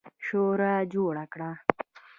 [0.25, 1.51] شورا جوړه کړه.